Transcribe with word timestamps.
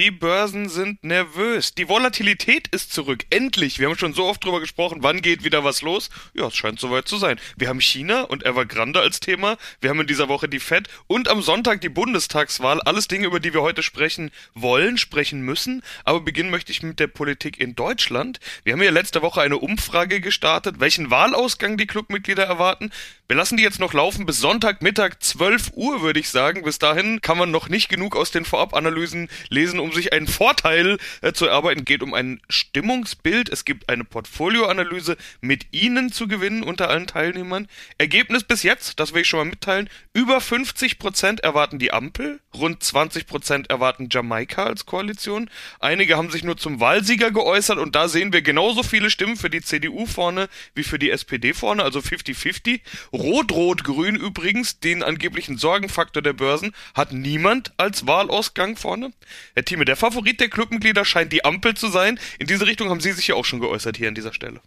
Die 0.00 0.10
Börsen 0.10 0.70
sind 0.70 1.04
nervös. 1.04 1.74
Die 1.74 1.90
Volatilität 1.90 2.68
ist 2.68 2.90
zurück. 2.90 3.26
Endlich. 3.28 3.78
Wir 3.78 3.86
haben 3.86 3.98
schon 3.98 4.14
so 4.14 4.24
oft 4.24 4.42
drüber 4.42 4.58
gesprochen, 4.58 5.02
wann 5.02 5.20
geht 5.20 5.44
wieder 5.44 5.62
was 5.62 5.82
los. 5.82 6.08
Ja, 6.32 6.46
es 6.46 6.56
scheint 6.56 6.80
soweit 6.80 7.06
zu 7.06 7.18
sein. 7.18 7.38
Wir 7.58 7.68
haben 7.68 7.82
China 7.82 8.22
und 8.22 8.46
Evergrande 8.46 9.00
als 9.00 9.20
Thema. 9.20 9.58
Wir 9.82 9.90
haben 9.90 10.00
in 10.00 10.06
dieser 10.06 10.30
Woche 10.30 10.48
die 10.48 10.58
Fed 10.58 10.88
und 11.06 11.28
am 11.28 11.42
Sonntag 11.42 11.82
die 11.82 11.90
Bundestagswahl. 11.90 12.80
Alles 12.80 13.08
Dinge, 13.08 13.26
über 13.26 13.40
die 13.40 13.52
wir 13.52 13.60
heute 13.60 13.82
sprechen 13.82 14.30
wollen, 14.54 14.96
sprechen 14.96 15.42
müssen. 15.42 15.82
Aber 16.04 16.20
beginnen 16.20 16.48
möchte 16.48 16.72
ich 16.72 16.82
mit 16.82 16.98
der 16.98 17.08
Politik 17.08 17.60
in 17.60 17.74
Deutschland. 17.74 18.40
Wir 18.64 18.72
haben 18.72 18.82
ja 18.82 18.90
letzte 18.92 19.20
Woche 19.20 19.42
eine 19.42 19.58
Umfrage 19.58 20.22
gestartet, 20.22 20.80
welchen 20.80 21.10
Wahlausgang 21.10 21.76
die 21.76 21.86
Clubmitglieder 21.86 22.44
erwarten. 22.44 22.90
Wir 23.28 23.36
lassen 23.36 23.58
die 23.58 23.62
jetzt 23.62 23.78
noch 23.78 23.92
laufen 23.92 24.24
bis 24.24 24.40
Sonntagmittag 24.40 25.18
12 25.20 25.72
Uhr, 25.74 26.00
würde 26.00 26.20
ich 26.20 26.30
sagen. 26.30 26.62
Bis 26.62 26.78
dahin 26.78 27.20
kann 27.20 27.36
man 27.36 27.50
noch 27.50 27.68
nicht 27.68 27.90
genug 27.90 28.16
aus 28.16 28.30
den 28.30 28.46
Vorabanalysen 28.46 29.28
lesen, 29.50 29.78
um 29.78 29.89
um 29.90 29.96
sich 29.96 30.12
einen 30.12 30.26
Vorteil 30.26 30.98
äh, 31.20 31.32
zu 31.32 31.46
erarbeiten. 31.46 31.84
Geht 31.84 32.02
um 32.02 32.14
ein 32.14 32.40
Stimmungsbild. 32.48 33.48
Es 33.48 33.64
gibt 33.64 33.88
eine 33.88 34.04
Portfolioanalyse 34.04 35.16
mit 35.40 35.66
Ihnen 35.72 36.12
zu 36.12 36.28
gewinnen 36.28 36.62
unter 36.62 36.88
allen 36.88 37.06
Teilnehmern. 37.06 37.66
Ergebnis 37.98 38.44
bis 38.44 38.62
jetzt, 38.62 39.00
das 39.00 39.12
will 39.12 39.22
ich 39.22 39.28
schon 39.28 39.40
mal 39.40 39.50
mitteilen, 39.50 39.88
über 40.14 40.38
50% 40.38 41.40
erwarten 41.40 41.78
die 41.78 41.92
Ampel, 41.92 42.40
rund 42.54 42.82
20% 42.82 43.68
erwarten 43.68 44.08
Jamaika 44.10 44.64
als 44.64 44.86
Koalition. 44.86 45.50
Einige 45.80 46.16
haben 46.16 46.30
sich 46.30 46.44
nur 46.44 46.56
zum 46.56 46.80
Wahlsieger 46.80 47.32
geäußert 47.32 47.78
und 47.78 47.96
da 47.96 48.08
sehen 48.08 48.32
wir 48.32 48.42
genauso 48.42 48.82
viele 48.82 49.10
Stimmen 49.10 49.36
für 49.36 49.50
die 49.50 49.62
CDU 49.62 50.06
vorne 50.06 50.48
wie 50.74 50.84
für 50.84 50.98
die 50.98 51.10
SPD 51.10 51.52
vorne, 51.52 51.82
also 51.82 51.98
50-50. 51.98 52.80
Rot-Rot-Grün 53.12 54.14
übrigens, 54.14 54.78
den 54.78 55.02
angeblichen 55.02 55.58
Sorgenfaktor 55.58 56.22
der 56.22 56.32
Börsen, 56.32 56.72
hat 56.94 57.12
niemand 57.12 57.72
als 57.76 58.06
Wahlausgang 58.06 58.76
vorne. 58.76 59.12
Herr 59.54 59.64
Team 59.64 59.79
der 59.84 59.96
Favorit 59.96 60.40
der 60.40 60.48
Clubmitglieder 60.48 61.04
scheint 61.04 61.32
die 61.32 61.44
Ampel 61.44 61.74
zu 61.74 61.88
sein. 61.88 62.18
In 62.38 62.46
diese 62.46 62.66
Richtung 62.66 62.88
haben 62.90 63.00
Sie 63.00 63.12
sich 63.12 63.28
ja 63.28 63.34
auch 63.34 63.44
schon 63.44 63.60
geäußert 63.60 63.96
hier 63.96 64.08
an 64.08 64.14
dieser 64.14 64.32
Stelle. 64.32 64.60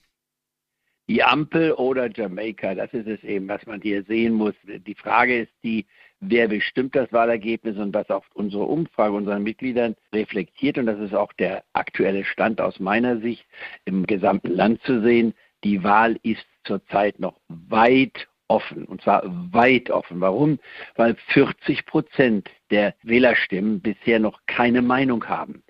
Die 1.07 1.21
Ampel 1.21 1.73
oder 1.73 2.09
Jamaika, 2.09 2.75
das 2.75 2.93
ist 2.93 3.07
es 3.07 3.23
eben, 3.23 3.47
was 3.49 3.65
man 3.65 3.81
hier 3.81 4.03
sehen 4.03 4.33
muss. 4.33 4.53
Die 4.63 4.95
Frage 4.95 5.41
ist 5.41 5.51
die, 5.63 5.85
wer 6.21 6.47
bestimmt 6.47 6.95
das 6.95 7.11
Wahlergebnis 7.11 7.77
und 7.77 7.93
was 7.93 8.09
auch 8.09 8.23
unsere 8.33 8.63
Umfrage 8.63 9.13
unseren 9.13 9.43
Mitgliedern 9.43 9.95
reflektiert. 10.13 10.77
Und 10.77 10.85
das 10.85 10.99
ist 10.99 11.13
auch 11.13 11.33
der 11.33 11.63
aktuelle 11.73 12.23
Stand 12.23 12.61
aus 12.61 12.79
meiner 12.79 13.19
Sicht 13.19 13.45
im 13.83 14.07
gesamten 14.07 14.51
Land 14.55 14.81
zu 14.83 15.01
sehen. 15.01 15.33
Die 15.65 15.83
Wahl 15.83 16.17
ist 16.23 16.45
zurzeit 16.63 17.19
noch 17.19 17.39
weit 17.49 18.27
offen, 18.53 18.85
und 18.85 19.01
zwar 19.01 19.23
weit 19.51 19.89
offen. 19.89 20.21
Warum? 20.21 20.59
Weil 20.95 21.15
40 21.29 21.85
Prozent 21.87 22.49
der 22.69 22.93
Wählerstimmen 23.01 23.81
bisher 23.81 24.19
noch 24.19 24.39
keine 24.45 24.81
Meinung 24.83 25.25
haben. 25.25 25.63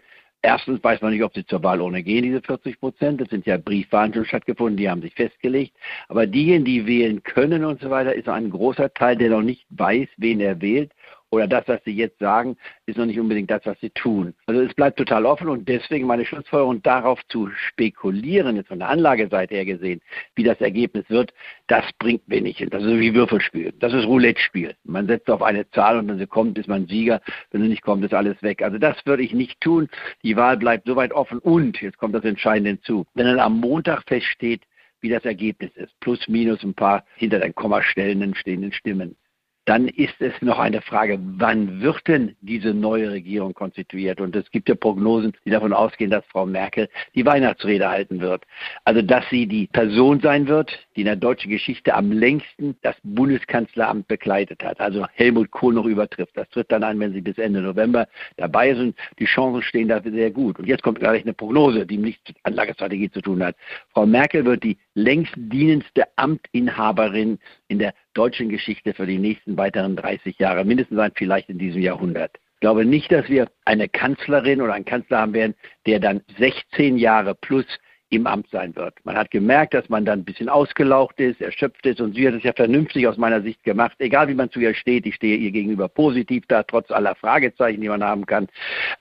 Erstens 0.45 0.84
weiß 0.84 1.02
man 1.02 1.14
nicht, 1.14 1.23
ob 1.23 1.34
sie 1.34 1.45
zur 1.45 1.64
Wahl 1.64 1.80
ohne 1.80 2.04
gehen, 2.04 2.23
diese 2.23 2.42
40 2.42 2.78
Prozent. 2.81 3.22
Das 3.22 3.30
sind 3.30 3.45
ja 3.45 3.56
Briefwahlen 3.56 4.14
schon 4.14 4.26
stattgefunden, 4.26 4.76
die 4.76 4.89
haben 4.89 5.02
sich 5.02 5.14
festgelegt. 5.14 5.73
Aber 6.09 6.28
diejenigen, 6.28 6.66
die 6.66 6.86
wählen 6.86 7.23
können 7.23 7.64
und 7.64 7.80
so 7.80 7.89
weiter, 7.89 8.14
ist 8.14 8.28
ein 8.28 8.50
großer 8.50 8.94
Teil, 8.94 9.16
der 9.16 9.30
noch 9.30 9.42
nicht 9.42 9.66
weiß, 9.70 10.09
wen 10.17 10.42
er 10.42 10.61
wählt 10.61 10.92
oder 11.34 11.48
das, 11.48 11.67
was 11.67 11.84
Sie 11.84 11.95
jetzt 11.95 12.20
sagen, 12.20 12.56
ist 12.86 13.00
noch 13.00 13.08
nicht 13.08 13.20
unbedingt 13.20 13.50
das, 13.50 13.66
was 13.66 13.80
Sie 13.80 13.89
tun. 13.89 14.36
Also 14.45 14.62
es 14.62 14.73
bleibt 14.76 14.98
total 14.98 15.26
offen 15.26 15.50
und 15.50 15.67
deswegen 15.67 16.06
meine 16.06 16.26
Schlussfolgerung 16.26 16.84
darauf 16.84 17.20
zu 17.30 17.50
spekulieren, 17.70 18.56
jetzt 18.56 18.67
von 18.67 18.78
der 18.78 18.89
Anlageseite 18.89 19.56
her 19.56 19.66
gesehen, 19.66 20.00
wie 20.36 20.44
das 20.44 20.61
Ergebnis 20.61 21.09
wird, 21.09 21.34
das 21.66 21.86
bringt 21.98 22.22
wenig 22.28 22.59
hin. 22.59 22.70
Das 22.70 22.84
ist 22.84 23.00
wie 23.00 23.16
Würfelspiel. 23.16 23.73
Das 23.80 23.94
ist 23.94 24.06
Roulette-Spiel. 24.06 24.76
Man 24.84 25.08
setzt 25.08 25.28
auf 25.31 25.42
eine 25.42 25.67
Zahl 25.72 25.98
und 25.98 26.08
wenn 26.08 26.20
sie 26.20 26.27
kommt, 26.27 26.60
ist 26.60 26.67
man 26.67 26.86
Sieger. 26.86 27.20
Wenn 27.49 27.64
sie 27.64 27.67
nicht 27.67 27.82
kommt, 27.82 28.05
ist 28.05 28.14
alles 28.14 28.42
weg. 28.43 28.61
Also 28.61 28.77
das 28.77 29.04
würde 29.05 29.23
ich 29.23 29.33
nicht 29.33 29.60
tun. 29.60 29.89
Die 30.22 30.36
Wahl 30.36 30.58
bleibt 30.58 30.86
soweit 30.86 31.14
offen 31.14 31.39
und, 31.39 31.82
jetzt 31.82 31.98
kommt 31.98 32.14
das 32.14 32.26
Entscheidende 32.26 32.70
hinzu, 32.70 33.08
wenn 33.16 33.26
dann 33.26 33.39
am 33.39 33.60
Montag 33.60 34.04
feststeht, 34.08 34.61
wie 35.02 35.10
das 35.10 35.26
Ergebnis 35.26 35.72
ist, 35.76 35.99
plus 35.99 36.27
minus 36.27 36.64
ein 36.64 36.76
paar 36.76 37.04
hinter 37.16 37.39
den 37.39 37.55
Kommastellen 37.55 38.36
stehenden 38.36 38.72
Stimmen, 38.72 39.16
dann 39.65 39.87
ist 39.87 40.15
es 40.19 40.33
noch 40.41 40.59
eine 40.59 40.81
Frage, 40.81 41.19
wann 41.21 41.81
wird 41.81 42.07
denn 42.07 42.35
diese 42.41 42.73
neue 42.73 43.11
Regierung 43.11 43.53
konstituiert? 43.53 44.19
Und 44.19 44.35
es 44.35 44.49
gibt 44.51 44.67
ja 44.67 44.75
Prognosen, 44.75 45.33
die 45.45 45.51
davon 45.51 45.71
ausgehen, 45.71 46.11
dass 46.11 46.25
Frau 46.25 46.45
Merkel 46.45 46.89
die 47.15 47.25
Weihnachtsrede 47.25 47.89
halten 47.89 48.19
wird. 48.19 48.43
Also, 48.83 49.01
dass 49.01 49.23
sie 49.29 49.47
die 49.47 49.67
Person 49.67 50.19
sein 50.19 50.47
wird, 50.47 50.77
die 50.95 51.01
in 51.01 51.05
der 51.05 51.15
deutschen 51.15 51.49
Geschichte 51.49 51.93
am 51.93 52.11
längsten 52.11 52.75
das 52.81 52.95
Bundeskanzleramt 53.03 54.07
begleitet 54.07 54.63
hat. 54.63 54.79
Also 54.81 55.05
Helmut 55.13 55.51
Kohl 55.51 55.73
noch 55.73 55.85
übertrifft. 55.85 56.35
Das 56.35 56.49
tritt 56.49 56.71
dann 56.71 56.83
ein, 56.83 56.99
wenn 56.99 57.13
sie 57.13 57.21
bis 57.21 57.37
Ende 57.37 57.61
November 57.61 58.07
dabei 58.37 58.75
sind. 58.75 58.97
Die 59.19 59.25
Chancen 59.25 59.61
stehen 59.61 59.87
dafür 59.87 60.11
sehr 60.11 60.31
gut. 60.31 60.59
Und 60.59 60.67
jetzt 60.67 60.83
kommt 60.83 60.99
gleich 60.99 61.23
eine 61.23 61.33
Prognose, 61.33 61.85
die 61.85 61.97
nichts 61.97 62.21
mit 62.27 62.37
Anlagestrategie 62.43 63.11
zu 63.11 63.21
tun 63.21 63.43
hat. 63.43 63.55
Frau 63.93 64.05
Merkel 64.05 64.45
wird 64.45 64.63
die 64.63 64.77
längst 64.93 65.33
dienendste 65.35 66.03
Amtinhaberin 66.17 67.39
in 67.67 67.80
der 67.80 67.93
deutschen 68.13 68.49
Geschichte 68.49 68.93
für 68.93 69.05
die 69.05 69.17
nächsten 69.17 69.57
weiteren 69.57 69.95
30 69.95 70.37
Jahre, 70.39 70.65
mindestens 70.65 70.99
vielleicht 71.15 71.49
in 71.49 71.57
diesem 71.57 71.81
Jahrhundert. 71.81 72.37
Ich 72.55 72.59
glaube 72.61 72.85
nicht, 72.85 73.11
dass 73.11 73.27
wir 73.27 73.49
eine 73.65 73.89
Kanzlerin 73.89 74.61
oder 74.61 74.73
einen 74.73 74.85
Kanzler 74.85 75.19
haben 75.19 75.33
werden, 75.33 75.55
der 75.85 75.99
dann 75.99 76.21
16 76.37 76.97
Jahre 76.97 77.35
plus 77.35 77.65
im 78.13 78.27
Amt 78.27 78.47
sein 78.51 78.75
wird. 78.75 78.93
Man 79.03 79.17
hat 79.17 79.31
gemerkt, 79.31 79.73
dass 79.73 79.89
man 79.89 80.05
dann 80.05 80.19
ein 80.19 80.25
bisschen 80.25 80.47
ausgelaucht 80.47 81.19
ist, 81.19 81.41
erschöpft 81.41 81.85
ist 81.85 81.99
und 81.99 82.15
sie 82.15 82.27
hat 82.27 82.35
es 82.35 82.43
ja 82.43 82.53
vernünftig 82.53 83.07
aus 83.07 83.17
meiner 83.17 83.41
Sicht 83.41 83.63
gemacht. 83.63 83.95
Egal 83.99 84.27
wie 84.27 84.35
man 84.35 84.51
zu 84.51 84.59
ihr 84.59 84.75
steht, 84.75 85.05
ich 85.05 85.15
stehe 85.15 85.35
ihr 85.35 85.51
gegenüber 85.51 85.89
positiv 85.89 86.43
da, 86.47 86.63
trotz 86.63 86.91
aller 86.91 87.15
Fragezeichen, 87.15 87.81
die 87.81 87.89
man 87.89 88.03
haben 88.03 88.25
kann. 88.25 88.47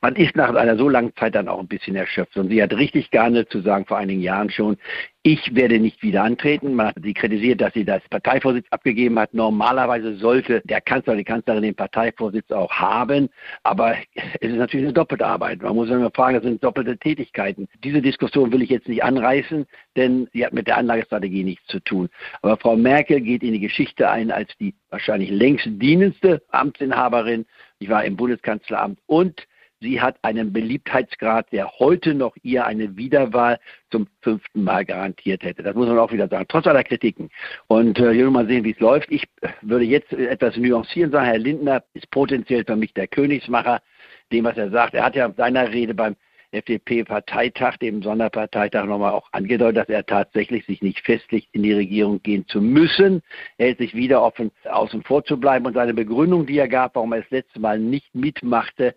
Man 0.00 0.16
ist 0.16 0.34
nach 0.34 0.54
einer 0.54 0.76
so 0.76 0.88
langen 0.88 1.14
Zeit 1.16 1.34
dann 1.34 1.48
auch 1.48 1.60
ein 1.60 1.68
bisschen 1.68 1.94
erschöpft 1.94 2.36
und 2.36 2.48
sie 2.48 2.62
hat 2.62 2.72
richtig 2.72 3.10
gehandelt 3.10 3.50
zu 3.50 3.60
sagen, 3.60 3.84
vor 3.86 3.98
einigen 3.98 4.22
Jahren 4.22 4.50
schon, 4.50 4.78
ich 5.24 5.54
werde 5.54 5.78
nicht 5.78 6.02
wieder 6.02 6.24
antreten. 6.24 6.74
Man 6.74 6.88
hat 6.88 6.96
sie 7.00 7.14
kritisiert, 7.14 7.60
dass 7.60 7.72
sie 7.74 7.84
das 7.84 8.02
Parteivorsitz 8.10 8.66
abgegeben 8.70 9.18
hat. 9.20 9.32
Normalerweise 9.34 10.16
sollte 10.16 10.62
der 10.64 10.80
Kanzler, 10.80 11.14
die 11.14 11.22
Kanzlerin 11.22 11.62
den 11.62 11.76
Parteivorsitz 11.76 12.50
auch 12.50 12.72
haben. 12.72 13.28
Aber 13.62 13.94
es 14.40 14.50
ist 14.50 14.56
natürlich 14.56 14.86
eine 14.86 14.92
doppelte 14.92 15.24
Arbeit. 15.24 15.62
Man 15.62 15.76
muss 15.76 15.88
immer 15.90 16.10
fragen, 16.10 16.34
das 16.34 16.42
sind 16.42 16.64
doppelte 16.64 16.98
Tätigkeiten. 16.98 17.68
Diese 17.84 18.02
Diskussion 18.02 18.50
will 18.52 18.62
ich 18.62 18.70
jetzt 18.70 18.88
nicht 18.88 19.04
anreißen, 19.04 19.66
denn 19.96 20.28
sie 20.32 20.44
hat 20.44 20.52
mit 20.52 20.66
der 20.66 20.78
Anlagestrategie 20.78 21.44
nichts 21.44 21.66
zu 21.68 21.78
tun. 21.78 22.08
Aber 22.42 22.56
Frau 22.56 22.74
Merkel 22.74 23.20
geht 23.20 23.44
in 23.44 23.52
die 23.52 23.60
Geschichte 23.60 24.10
ein 24.10 24.32
als 24.32 24.50
die 24.58 24.74
wahrscheinlich 24.90 25.30
längst 25.30 25.66
dienendste 25.66 26.42
Amtsinhaberin. 26.48 27.46
Ich 27.78 27.88
war 27.88 28.04
im 28.04 28.16
Bundeskanzleramt 28.16 28.98
und 29.06 29.46
Sie 29.82 30.00
hat 30.00 30.16
einen 30.22 30.52
Beliebtheitsgrad, 30.52 31.50
der 31.50 31.68
heute 31.80 32.14
noch 32.14 32.36
ihr 32.42 32.64
eine 32.64 32.96
Wiederwahl 32.96 33.58
zum 33.90 34.06
fünften 34.20 34.62
Mal 34.62 34.84
garantiert 34.84 35.42
hätte. 35.42 35.64
Das 35.64 35.74
muss 35.74 35.88
man 35.88 35.98
auch 35.98 36.12
wieder 36.12 36.28
sagen, 36.28 36.46
trotz 36.48 36.68
aller 36.68 36.84
Kritiken. 36.84 37.30
Und 37.66 37.98
äh, 37.98 38.14
hier 38.14 38.30
mal 38.30 38.46
sehen, 38.46 38.62
wie 38.62 38.70
es 38.70 38.78
läuft. 38.78 39.10
Ich 39.10 39.24
würde 39.60 39.84
jetzt 39.84 40.12
etwas 40.12 40.56
nuancieren 40.56 41.10
sagen, 41.10 41.26
Herr 41.26 41.38
Lindner 41.38 41.82
ist 41.94 42.08
potenziell 42.12 42.64
für 42.64 42.76
mich 42.76 42.94
der 42.94 43.08
Königsmacher, 43.08 43.82
dem, 44.30 44.44
was 44.44 44.56
er 44.56 44.70
sagt. 44.70 44.94
Er 44.94 45.04
hat 45.04 45.16
ja 45.16 45.26
in 45.26 45.34
seiner 45.34 45.72
Rede 45.72 45.94
beim 45.94 46.14
FDP-Parteitag, 46.52 47.78
dem 47.78 48.02
Sonderparteitag 48.02 48.84
nochmal 48.84 49.12
auch 49.12 49.28
angedeutet, 49.32 49.78
dass 49.78 49.88
er 49.88 50.06
tatsächlich 50.06 50.64
sich 50.66 50.80
nicht 50.82 51.00
festlegt, 51.00 51.48
in 51.52 51.64
die 51.64 51.72
Regierung 51.72 52.22
gehen 52.22 52.46
zu 52.46 52.60
müssen. 52.60 53.22
Er 53.56 53.68
hält 53.68 53.78
sich 53.78 53.94
wieder 53.94 54.22
offen, 54.22 54.52
außen 54.64 55.02
vor 55.02 55.24
zu 55.24 55.40
bleiben. 55.40 55.66
Und 55.66 55.74
seine 55.74 55.94
Begründung, 55.94 56.46
die 56.46 56.58
er 56.58 56.68
gab, 56.68 56.94
warum 56.94 57.12
er 57.12 57.22
das 57.22 57.30
letzte 57.30 57.58
Mal 57.58 57.80
nicht 57.80 58.14
mitmachte, 58.14 58.94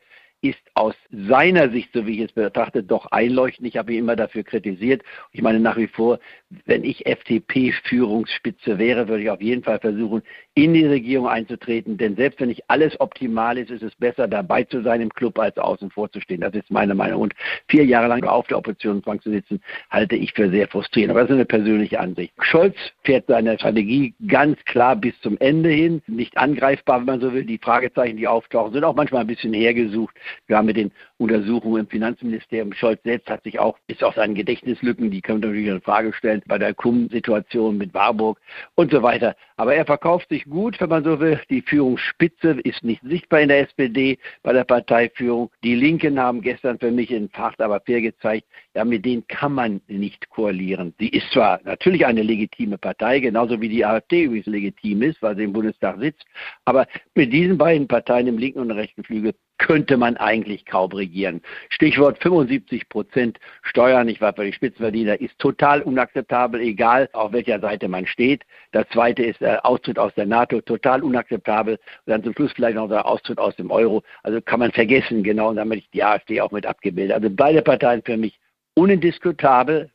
ist 0.50 0.60
aus 0.74 0.96
seiner 1.12 1.70
Sicht, 1.70 1.90
so 1.94 2.06
wie 2.06 2.16
ich 2.16 2.30
es 2.30 2.32
betrachte, 2.32 2.84
doch 2.84 3.08
einleuchtend. 3.08 3.68
Ich 3.68 3.78
habe 3.78 3.94
ihn 3.94 4.00
immer 4.00 4.16
dafür 4.16 4.44
kritisiert. 4.44 5.04
Ich 5.32 5.42
meine 5.42 5.60
nach 5.60 5.78
wie 5.78 5.88
vor, 5.88 6.20
wenn 6.66 6.84
ich 6.84 7.06
FDP-Führungsspitze 7.06 8.78
wäre, 8.78 9.08
würde 9.08 9.24
ich 9.24 9.30
auf 9.30 9.42
jeden 9.42 9.64
Fall 9.64 9.80
versuchen, 9.80 10.22
in 10.54 10.74
die 10.74 10.86
Regierung 10.86 11.28
einzutreten. 11.28 11.98
Denn 11.98 12.16
selbst 12.16 12.40
wenn 12.40 12.48
nicht 12.48 12.64
alles 12.70 13.00
optimal 13.00 13.58
ist, 13.58 13.72
ist 13.72 13.84
es 13.84 13.96
besser, 13.96 14.28
dabei 14.28 14.64
zu 14.64 14.82
sein 14.82 15.02
im 15.02 15.10
Club, 15.10 15.38
als 15.38 15.58
außen 15.58 15.92
vor 15.92 16.12
zu 16.12 16.22
stehen. 16.22 16.42
Das 16.42 16.54
ist 16.54 16.72
meine 16.72 16.96
Meinung. 16.96 17.22
Und 17.22 17.34
vier 17.68 17.86
Jahre 17.86 18.08
lang 18.08 18.24
auf 18.24 18.48
der 18.48 18.58
Oppositionsbank 18.58 19.22
zu 19.22 19.32
sitzen, 19.32 19.62
halte 19.90 20.16
ich 20.16 20.34
für 20.34 20.50
sehr 20.50 20.68
frustrierend. 20.68 21.12
Aber 21.12 21.22
das 21.22 21.30
ist 21.30 21.36
eine 21.36 21.46
persönliche 21.46 22.00
Ansicht. 22.00 22.34
Scholz 22.40 22.76
fährt 23.04 23.26
seine 23.28 23.56
Strategie 23.56 24.14
ganz 24.28 24.64
klar 24.66 24.96
bis 24.96 25.20
zum 25.22 25.38
Ende 25.40 25.70
hin. 25.70 26.02
Nicht 26.08 26.38
angreifbar, 26.38 27.00
wenn 27.00 27.06
man 27.06 27.22
so 27.22 27.34
will. 27.34 27.44
Die 27.44 27.58
Fragezeichen, 27.58 28.18
die 28.18 28.28
auftauchen, 28.28 28.74
sind 28.74 28.84
auch 28.84 28.96
manchmal 28.96 29.22
ein 29.22 29.28
bisschen 29.28 29.54
hergesucht. 29.54 30.16
Wir 30.48 30.58
haben 30.58 30.66
mit 30.66 30.78
den 30.78 30.92
Untersuchung 31.18 31.78
im 31.78 31.88
Finanzministerium. 31.88 32.74
Scholz 32.74 33.02
selbst 33.04 33.30
hat 33.30 33.44
sich 33.44 33.60
auch, 33.60 33.78
ist 33.88 34.04
auch 34.04 34.14
seinen 34.16 34.36
Gedächtnislücken, 34.36 35.12
die 35.12 35.22
können 35.22 35.40
natürlich 35.40 35.68
in 35.68 35.82
Frage 35.82 36.12
stellen, 36.14 36.42
bei 36.48 36.58
der 36.58 36.74
Kumm-Situation 36.74 37.78
mit 37.78 37.94
Warburg 37.94 38.40
und 38.76 38.92
so 38.92 39.02
weiter. 39.02 39.36
Aber 39.56 39.74
er 39.74 39.86
verkauft 39.86 40.28
sich 40.30 40.46
gut, 40.46 40.80
wenn 40.82 40.90
man 40.90 41.04
so 41.04 41.20
will. 41.20 41.40
Die 41.50 41.62
Führungsspitze 41.62 42.60
ist 42.64 42.84
nicht 42.84 43.02
sichtbar 43.04 43.42
in 43.42 43.50
der 43.50 43.62
SPD 43.62 44.18
bei 44.44 44.52
der 44.52 44.66
Parteiführung. 44.66 45.52
Die 45.64 45.76
Linken 45.76 46.20
haben 46.20 46.42
gestern 46.42 46.78
für 46.80 46.92
mich 46.92 47.12
in 47.12 47.30
Fahrt 47.30 47.62
aber 47.62 47.80
fair 47.80 48.02
gezeigt, 48.02 48.46
ja, 48.74 48.84
mit 48.84 49.06
denen 49.06 49.26
kann 49.28 49.54
man 49.54 49.82
nicht 49.88 50.30
koalieren. 50.30 50.94
Sie 51.00 51.08
ist 51.08 51.32
zwar 51.32 51.62
natürlich 51.64 52.06
eine 52.06 52.24
legitime 52.24 52.78
Partei, 52.78 53.20
genauso 53.22 53.62
wie 53.62 53.70
die 53.70 53.86
AfD 53.86 54.24
übrigens 54.24 54.48
legitim 54.48 55.02
ist, 55.02 55.22
weil 55.22 55.38
sie 55.38 55.44
im 55.44 55.54
Bundestag 55.54 55.98
sitzt, 56.00 56.26
aber 56.66 56.88
mit 57.14 57.32
diesen 57.32 57.58
beiden 57.58 57.88
Parteien 57.88 58.28
im 58.28 58.38
linken 58.38 58.60
und 58.60 58.72
rechten 58.72 59.04
Flügel 59.04 59.34
könnte 59.58 59.98
man 59.98 60.18
eigentlich 60.18 60.66
kaum 60.66 60.92
regieren. 60.92 61.42
Stichwort 61.70 62.22
75 62.22 62.90
Prozent 62.90 63.40
Steuern, 63.62 64.08
ich 64.08 64.22
war 64.22 64.34
für 64.34 64.46
die 64.46 64.54
Spitzenverdiener, 64.54 65.20
ist 65.20 65.38
total 65.40 65.82
unakzeptabel, 65.82 66.62
egal 66.62 67.10
auf 67.14 67.32
welcher 67.32 67.60
Seite 67.60 67.88
man 67.88 68.06
steht. 68.06 68.44
Das 68.72 68.88
zweite 68.90 69.24
ist 69.24 69.42
der 69.42 69.66
Austritt 69.66 69.98
aus 70.00 70.14
der 70.16 70.26
NATO, 70.26 70.62
total 70.62 71.04
unakzeptabel. 71.04 71.76
Und 71.76 72.12
dann 72.12 72.24
zum 72.24 72.34
Schluss 72.34 72.52
vielleicht 72.54 72.76
noch 72.76 72.90
der 72.90 73.06
Austritt 73.06 73.40
aus 73.40 73.56
dem 73.56 73.72
Euro. 73.72 74.04
Also 74.24 74.42
kann 74.42 74.60
man 74.60 74.72
vergessen, 74.72 75.24
genau, 75.24 75.50
und 75.50 75.56
damit 75.56 75.80
ich 75.80 75.90
die 75.92 76.04
AfD 76.04 76.42
auch 76.42 76.52
mit 76.52 76.66
abgebildet. 76.66 77.16
Also 77.16 77.30
beide 77.30 77.62
Parteien 77.62 78.02
für 78.04 78.18
mich 78.18 78.40
unindiskutabel, 78.76 79.90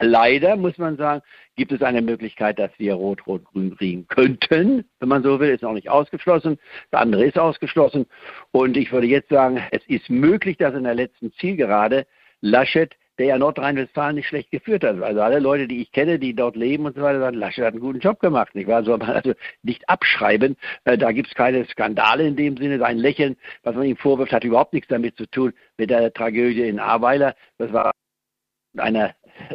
Leider 0.00 0.56
muss 0.56 0.76
man 0.76 0.96
sagen, 0.96 1.22
gibt 1.56 1.72
es 1.72 1.82
eine 1.82 2.02
Möglichkeit, 2.02 2.58
dass 2.58 2.70
wir 2.78 2.94
Rot-Rot-Grün 2.94 3.76
kriegen 3.76 4.06
könnten, 4.08 4.84
wenn 4.98 5.08
man 5.08 5.22
so 5.22 5.38
will, 5.38 5.50
ist 5.50 5.62
noch 5.62 5.72
nicht 5.72 5.88
ausgeschlossen. 5.88 6.58
Das 6.90 7.00
andere 7.00 7.24
ist 7.24 7.38
ausgeschlossen. 7.38 8.06
Und 8.50 8.76
ich 8.76 8.92
würde 8.92 9.06
jetzt 9.06 9.28
sagen, 9.28 9.62
es 9.70 9.84
ist 9.86 10.10
möglich, 10.10 10.56
dass 10.56 10.74
in 10.74 10.84
der 10.84 10.94
letzten 10.94 11.32
Zielgerade 11.32 12.06
Laschet 12.40 12.96
der 13.18 13.26
ja 13.26 13.38
Nordrhein-Westfalen 13.38 14.16
nicht 14.16 14.26
schlecht 14.26 14.50
geführt 14.50 14.82
hat. 14.82 15.00
Also 15.00 15.20
alle 15.20 15.38
Leute, 15.38 15.68
die 15.68 15.82
ich 15.82 15.92
kenne, 15.92 16.18
die 16.18 16.34
dort 16.34 16.56
leben 16.56 16.84
und 16.86 16.96
so 16.96 17.02
weiter, 17.02 17.20
sagen, 17.20 17.36
Laschet 17.36 17.64
hat 17.64 17.72
einen 17.72 17.80
guten 17.80 18.00
Job 18.00 18.18
gemacht. 18.20 18.54
Nicht 18.54 18.66
wahr? 18.66 18.82
Soll 18.84 18.98
man 18.98 19.10
also 19.10 19.34
nicht 19.62 19.88
abschreiben. 19.88 20.56
Äh, 20.84 20.98
da 20.98 21.12
gibt 21.12 21.28
es 21.28 21.34
keine 21.34 21.64
Skandale 21.66 22.26
in 22.26 22.36
dem 22.36 22.56
Sinne. 22.56 22.78
Sein 22.78 22.98
Lächeln, 22.98 23.36
was 23.62 23.76
man 23.76 23.84
ihm 23.84 23.96
vorwirft, 23.96 24.32
hat 24.32 24.44
überhaupt 24.44 24.72
nichts 24.72 24.88
damit 24.88 25.16
zu 25.16 25.26
tun 25.26 25.52
mit 25.78 25.90
der 25.90 26.12
Tragödie 26.12 26.68
in 26.68 26.80
Ahrweiler. 26.80 27.36
Das 27.58 27.72
war 27.72 27.92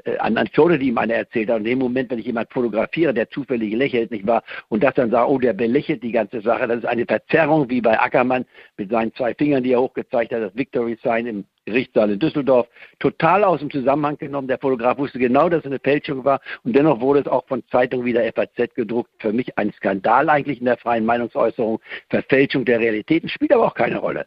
eine 0.05 0.15
äh, 0.15 0.19
Anekdote, 0.19 0.79
die 0.79 0.87
ihm 0.87 0.97
einer 0.97 1.15
erzählt 1.15 1.49
hat. 1.49 1.57
Und 1.57 1.65
in 1.65 1.71
dem 1.71 1.79
Moment, 1.79 2.09
wenn 2.11 2.19
ich 2.19 2.25
jemand 2.25 2.51
fotografiere, 2.51 3.13
der 3.13 3.29
zufällig 3.29 3.73
lächelt, 3.73 4.11
nicht 4.11 4.27
wahr, 4.27 4.43
und 4.69 4.83
das 4.83 4.93
dann 4.95 5.11
sagt, 5.11 5.29
oh, 5.29 5.37
der 5.37 5.53
belächelt 5.53 6.03
die 6.03 6.11
ganze 6.11 6.41
Sache, 6.41 6.67
das 6.67 6.79
ist 6.79 6.85
eine 6.85 7.05
Verzerrung, 7.05 7.69
wie 7.69 7.81
bei 7.81 7.99
Ackermann 7.99 8.45
mit 8.77 8.89
seinen 8.89 9.13
zwei 9.15 9.33
Fingern, 9.33 9.63
die 9.63 9.73
er 9.73 9.81
hochgezeigt 9.81 10.33
hat, 10.33 10.41
das 10.41 10.55
Victory 10.55 10.97
Sign 11.03 11.27
im 11.27 11.45
Gerichtssaal 11.65 12.11
in 12.11 12.19
Düsseldorf, 12.19 12.67
total 12.99 13.43
aus 13.43 13.59
dem 13.59 13.69
Zusammenhang 13.69 14.17
genommen. 14.17 14.47
Der 14.47 14.57
Fotograf 14.57 14.97
wusste 14.97 15.19
genau, 15.19 15.49
dass 15.49 15.59
es 15.59 15.65
eine 15.67 15.79
Fälschung 15.79 16.25
war 16.25 16.41
und 16.63 16.75
dennoch 16.75 16.99
wurde 16.99 17.21
es 17.21 17.27
auch 17.27 17.45
von 17.47 17.63
Zeitungen 17.67 18.05
wie 18.05 18.13
der 18.13 18.31
FAZ 18.33 18.73
gedruckt. 18.73 19.11
Für 19.19 19.33
mich 19.33 19.57
ein 19.57 19.71
Skandal 19.73 20.29
eigentlich 20.29 20.59
in 20.59 20.65
der 20.65 20.77
freien 20.77 21.05
Meinungsäußerung. 21.05 21.79
Verfälschung 22.09 22.65
der 22.65 22.79
Realitäten 22.79 23.29
spielt 23.29 23.53
aber 23.53 23.67
auch 23.67 23.75
keine 23.75 23.99
Rolle. 23.99 24.25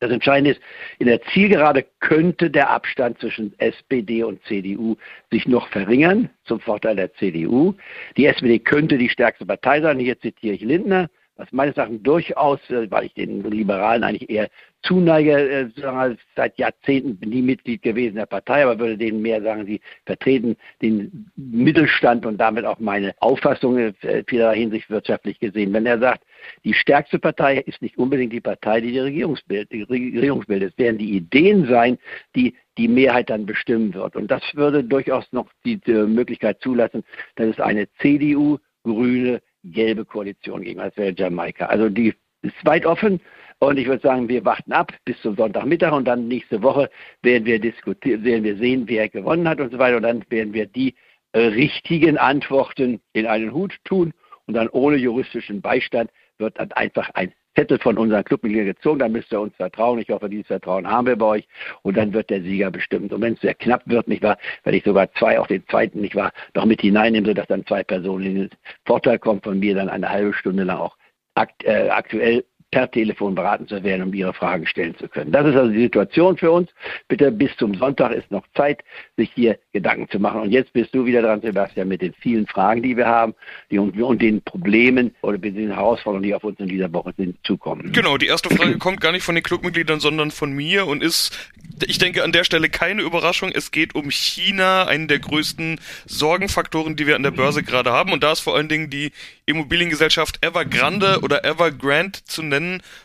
Das 0.00 0.10
Entscheidende 0.10 0.50
ist, 0.50 0.60
in 0.98 1.06
der 1.06 1.22
Zielgerade 1.32 1.84
könnte 2.00 2.50
der 2.50 2.68
Abstand 2.70 3.18
zwischen 3.18 3.58
SPD 3.58 4.22
und 4.22 4.42
CDU 4.44 4.96
sich 5.30 5.46
noch 5.48 5.68
verringern, 5.68 6.28
zum 6.44 6.60
Vorteil 6.60 6.96
der 6.96 7.14
CDU. 7.14 7.74
Die 8.16 8.26
SPD 8.26 8.58
könnte 8.58 8.98
die 8.98 9.08
stärkste 9.08 9.46
Partei 9.46 9.80
sein. 9.80 9.98
Hier 9.98 10.20
zitiere 10.20 10.54
ich 10.54 10.60
Lindner 10.60 11.08
was 11.36 11.52
meines 11.52 11.76
Erachtens 11.76 12.02
durchaus, 12.02 12.58
äh, 12.70 12.90
weil 12.90 13.06
ich 13.06 13.14
den 13.14 13.42
Liberalen 13.50 14.04
eigentlich 14.04 14.30
eher 14.30 14.48
zuneige, 14.82 15.32
äh, 15.32 16.16
seit 16.34 16.58
Jahrzehnten 16.58 17.16
bin 17.16 17.32
ich 17.32 17.42
Mitglied 17.42 17.82
gewesen 17.82 18.16
der 18.16 18.26
Partei, 18.26 18.62
aber 18.62 18.78
würde 18.78 18.96
denen 18.96 19.20
mehr 19.20 19.42
sagen, 19.42 19.66
sie 19.66 19.80
vertreten 20.04 20.56
den 20.80 21.30
Mittelstand 21.36 22.24
und 22.24 22.38
damit 22.38 22.64
auch 22.64 22.78
meine 22.78 23.14
Auffassung 23.18 23.78
in 23.78 23.94
äh, 24.02 24.24
vieler 24.26 24.52
Hinsicht 24.52 24.88
wirtschaftlich 24.88 25.38
gesehen. 25.38 25.72
Wenn 25.72 25.86
er 25.86 25.98
sagt, 25.98 26.24
die 26.64 26.74
stärkste 26.74 27.18
Partei 27.18 27.58
ist 27.58 27.82
nicht 27.82 27.98
unbedingt 27.98 28.32
die 28.32 28.40
Partei, 28.40 28.80
die 28.80 28.92
die 28.92 29.00
Regierungsbild, 29.00 29.72
die 29.72 29.82
Regierungsbild 29.82 30.62
ist, 30.62 30.78
werden 30.78 30.98
die 30.98 31.16
Ideen 31.16 31.66
sein, 31.66 31.98
die 32.34 32.54
die 32.78 32.88
Mehrheit 32.88 33.30
dann 33.30 33.46
bestimmen 33.46 33.94
wird. 33.94 34.16
Und 34.16 34.30
das 34.30 34.42
würde 34.54 34.84
durchaus 34.84 35.24
noch 35.32 35.48
die, 35.64 35.78
die 35.78 35.92
Möglichkeit 35.92 36.60
zulassen, 36.60 37.04
dass 37.36 37.48
es 37.48 37.60
eine 37.60 37.88
CDU, 38.00 38.58
Grüne, 38.84 39.40
gelbe 39.72 40.04
Koalition 40.04 40.62
gegen, 40.62 40.80
als 40.80 40.96
wäre 40.96 41.14
Jamaika. 41.16 41.66
Also 41.66 41.88
die 41.88 42.14
ist 42.42 42.64
weit 42.64 42.86
offen 42.86 43.20
und 43.58 43.78
ich 43.78 43.86
würde 43.86 44.02
sagen, 44.02 44.28
wir 44.28 44.44
warten 44.44 44.72
ab 44.72 44.92
bis 45.04 45.20
zum 45.22 45.36
Sonntagmittag 45.36 45.92
und 45.92 46.06
dann 46.06 46.28
nächste 46.28 46.62
Woche 46.62 46.90
werden 47.22 47.44
wir 47.44 47.58
diskutieren, 47.58 48.24
werden 48.24 48.44
wir 48.44 48.56
sehen, 48.56 48.84
wer 48.86 49.08
gewonnen 49.08 49.48
hat 49.48 49.60
und 49.60 49.72
so 49.72 49.78
weiter 49.78 49.96
und 49.96 50.02
dann 50.02 50.24
werden 50.28 50.52
wir 50.52 50.66
die 50.66 50.94
äh, 51.32 51.40
richtigen 51.40 52.18
Antworten 52.18 53.00
in 53.12 53.26
einen 53.26 53.52
Hut 53.52 53.76
tun 53.84 54.12
und 54.46 54.54
dann 54.54 54.68
ohne 54.68 54.96
juristischen 54.96 55.60
Beistand 55.60 56.10
wird 56.38 56.58
dann 56.58 56.72
einfach 56.72 57.10
ein 57.14 57.32
Zettel 57.56 57.78
von 57.78 57.96
unseren 57.96 58.22
Clubmitgliedern 58.22 58.66
gezogen, 58.66 58.98
dann 58.98 59.12
müsst 59.12 59.32
ihr 59.32 59.40
uns 59.40 59.56
vertrauen. 59.56 59.98
Ich 59.98 60.10
hoffe, 60.10 60.28
dieses 60.28 60.46
Vertrauen 60.46 60.86
haben 60.86 61.06
wir 61.06 61.16
bei 61.16 61.26
euch. 61.26 61.48
Und 61.82 61.96
dann 61.96 62.12
wird 62.12 62.30
der 62.30 62.42
Sieger 62.42 62.70
bestimmt. 62.70 63.12
Und 63.12 63.22
wenn 63.22 63.32
es 63.32 63.40
sehr 63.40 63.54
knapp 63.54 63.82
wird, 63.86 64.08
nicht 64.08 64.22
wahr, 64.22 64.38
werde 64.62 64.78
ich 64.78 64.84
sogar 64.84 65.10
zwei 65.14 65.38
auf 65.40 65.46
den 65.46 65.66
zweiten, 65.68 66.00
nicht 66.00 66.14
wahr, 66.14 66.32
noch 66.54 66.66
mit 66.66 66.82
hineinnehmen, 66.82 67.26
sodass 67.26 67.46
dann 67.46 67.66
zwei 67.66 67.82
Personen 67.82 68.26
in 68.26 68.34
den 68.34 68.50
Vorteil 68.84 69.18
kommen 69.18 69.40
von 69.40 69.58
mir, 69.58 69.74
dann 69.74 69.88
eine 69.88 70.08
halbe 70.08 70.34
Stunde 70.34 70.64
lang 70.64 70.78
auch 70.78 70.96
akt, 71.34 71.64
äh, 71.64 71.88
aktuell 71.90 72.44
per 72.70 72.90
Telefon 72.90 73.34
beraten 73.34 73.68
zu 73.68 73.82
werden, 73.84 74.02
um 74.02 74.14
Ihre 74.14 74.34
Fragen 74.34 74.66
stellen 74.66 74.96
zu 74.98 75.08
können. 75.08 75.30
Das 75.30 75.46
ist 75.46 75.54
also 75.54 75.70
die 75.70 75.82
Situation 75.82 76.36
für 76.36 76.50
uns. 76.50 76.68
Bitte 77.08 77.30
bis 77.30 77.56
zum 77.56 77.74
Sonntag 77.74 78.12
ist 78.12 78.30
noch 78.30 78.44
Zeit, 78.56 78.82
sich 79.16 79.30
hier 79.34 79.58
Gedanken 79.72 80.08
zu 80.10 80.18
machen. 80.18 80.40
Und 80.40 80.50
jetzt 80.50 80.72
bist 80.72 80.94
du 80.94 81.04
wieder 81.06 81.22
dran, 81.22 81.40
Sebastian, 81.40 81.88
mit 81.88 82.02
den 82.02 82.12
vielen 82.14 82.46
Fragen, 82.46 82.82
die 82.82 82.96
wir 82.96 83.06
haben 83.06 83.34
die, 83.70 83.78
und, 83.78 84.00
und 84.00 84.20
den 84.20 84.42
Problemen 84.42 85.14
oder 85.22 85.38
den 85.38 85.70
Herausforderungen, 85.70 86.24
die 86.24 86.34
auf 86.34 86.42
uns 86.42 86.58
in 86.58 86.66
dieser 86.66 86.92
Woche 86.92 87.14
sind, 87.16 87.36
zukommen. 87.44 87.92
Genau, 87.92 88.16
die 88.16 88.26
erste 88.26 88.50
Frage 88.50 88.78
kommt 88.78 89.00
gar 89.00 89.12
nicht 89.12 89.22
von 89.22 89.36
den 89.36 89.44
Clubmitgliedern, 89.44 90.00
sondern 90.00 90.32
von 90.32 90.52
mir 90.52 90.86
und 90.86 91.02
ist, 91.02 91.38
ich 91.86 91.98
denke, 91.98 92.24
an 92.24 92.32
der 92.32 92.44
Stelle 92.44 92.68
keine 92.68 93.02
Überraschung. 93.02 93.52
Es 93.54 93.70
geht 93.70 93.94
um 93.94 94.10
China, 94.10 94.86
einen 94.86 95.06
der 95.06 95.20
größten 95.20 95.78
Sorgenfaktoren, 96.06 96.96
die 96.96 97.06
wir 97.06 97.14
an 97.14 97.22
der 97.22 97.30
Börse 97.30 97.62
gerade 97.62 97.92
haben. 97.92 98.12
Und 98.12 98.24
da 98.24 98.32
ist 98.32 98.40
vor 98.40 98.56
allen 98.56 98.68
Dingen 98.68 98.90
die 98.90 99.12
Immobiliengesellschaft 99.46 100.44
Evergrande 100.44 101.20
oder 101.22 101.44
Evergrande 101.44 102.18
zu 102.24 102.42
nennen. 102.42 102.55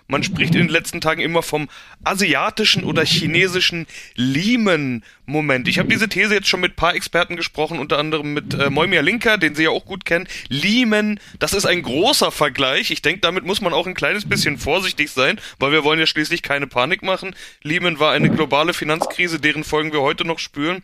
Man 0.07 0.23
spricht 0.23 0.55
in 0.55 0.61
den 0.61 0.69
letzten 0.69 1.01
Tagen 1.01 1.21
immer 1.21 1.43
vom 1.43 1.69
asiatischen 2.03 2.83
oder 2.83 3.05
chinesischen 3.05 3.87
Lehman-Moment. 4.15 5.67
Ich 5.67 5.79
habe 5.79 5.89
diese 5.89 6.09
These 6.09 6.33
jetzt 6.33 6.47
schon 6.47 6.61
mit 6.61 6.75
paar 6.75 6.95
Experten 6.95 7.35
gesprochen, 7.35 7.79
unter 7.79 7.97
anderem 7.97 8.33
mit 8.33 8.53
äh, 8.53 8.69
Moimir 8.69 9.01
Linker, 9.01 9.37
den 9.37 9.55
Sie 9.55 9.63
ja 9.63 9.69
auch 9.69 9.85
gut 9.85 10.05
kennen. 10.05 10.27
Lehman, 10.49 11.19
das 11.39 11.53
ist 11.53 11.65
ein 11.65 11.81
großer 11.81 12.31
Vergleich. 12.31 12.91
Ich 12.91 13.01
denke, 13.01 13.21
damit 13.21 13.45
muss 13.45 13.61
man 13.61 13.73
auch 13.73 13.87
ein 13.87 13.93
kleines 13.93 14.27
bisschen 14.27 14.57
vorsichtig 14.57 15.11
sein, 15.11 15.39
weil 15.59 15.71
wir 15.71 15.83
wollen 15.83 15.99
ja 15.99 16.05
schließlich 16.05 16.41
keine 16.41 16.67
Panik 16.67 17.03
machen. 17.03 17.35
Lehman 17.63 17.99
war 17.99 18.11
eine 18.11 18.29
globale 18.29 18.73
Finanzkrise, 18.73 19.39
deren 19.39 19.63
Folgen 19.63 19.93
wir 19.93 20.01
heute 20.01 20.25
noch 20.25 20.39
spüren. 20.39 20.83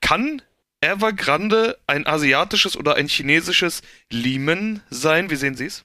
Kann 0.00 0.42
Evergrande 0.80 1.78
ein 1.86 2.06
asiatisches 2.06 2.76
oder 2.76 2.96
ein 2.96 3.08
chinesisches 3.08 3.82
Lehman 4.10 4.82
sein? 4.90 5.30
Wie 5.30 5.36
sehen 5.36 5.56
Sie 5.56 5.66
es? 5.66 5.84